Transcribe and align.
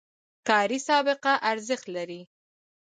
کاري 0.47 0.79
سابقه 0.87 1.33
ارزښت 1.51 1.85
لري 1.95 2.21